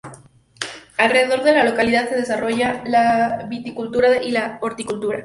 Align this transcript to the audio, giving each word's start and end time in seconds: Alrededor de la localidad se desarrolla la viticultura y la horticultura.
Alrededor 0.97 1.43
de 1.43 1.51
la 1.53 1.63
localidad 1.63 2.09
se 2.09 2.15
desarrolla 2.15 2.81
la 2.87 3.45
viticultura 3.47 4.19
y 4.23 4.31
la 4.31 4.57
horticultura. 4.59 5.19